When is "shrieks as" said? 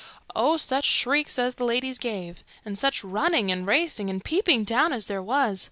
0.85-1.53